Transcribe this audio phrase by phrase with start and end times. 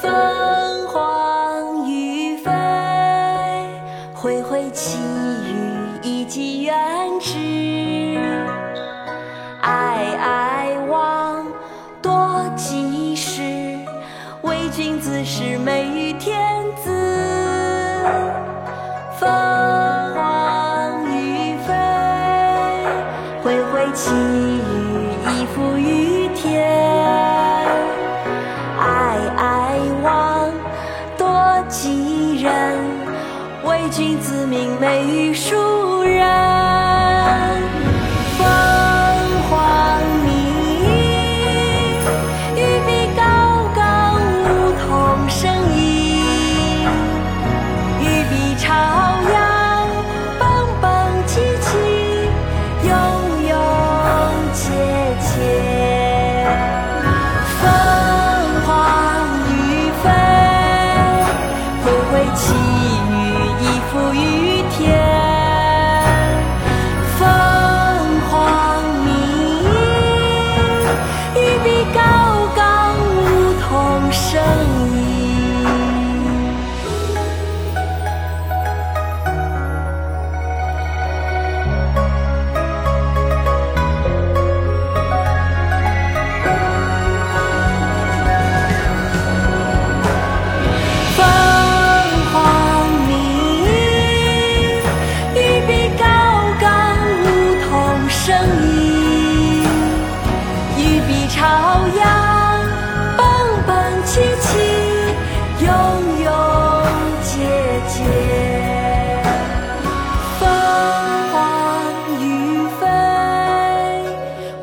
[0.00, 2.50] 凤凰于飞，
[4.14, 4.98] 恢恢气
[6.02, 6.74] 宇，以继远
[7.20, 8.31] 之。
[14.74, 16.90] 君子是美于天子。
[19.20, 19.28] 凤
[20.14, 21.74] 凰于飞，
[23.42, 24.62] 恢恢其羽，
[25.28, 26.66] 以复于天。
[28.80, 30.50] 哀哀王，
[31.18, 32.78] 多忌人，
[33.64, 36.61] 为君子命美于庶人。
[62.32, 62.52] 恢恢气
[63.10, 63.12] 宇，
[63.60, 64.80] 以复于天。
[67.18, 67.20] 凤
[68.30, 69.10] 凰鸣，
[71.34, 72.00] 玉璧高
[104.12, 104.44] 凄凄
[105.64, 105.68] 悠
[106.22, 106.28] 悠，
[107.22, 107.32] 结
[107.88, 107.94] 界
[110.38, 110.40] 凤
[111.32, 111.34] 凰
[112.20, 112.22] 于
[112.78, 112.82] 飞，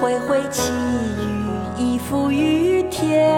[0.00, 0.72] 恢恢其羽
[1.76, 3.28] 以覆于天。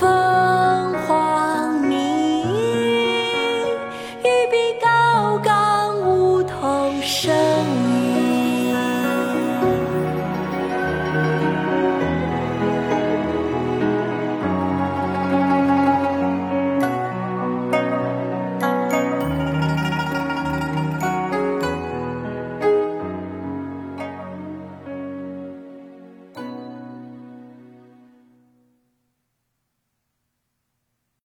[0.00, 2.42] 凤凰鸣，
[4.24, 7.49] 于彼高冈梧桐深。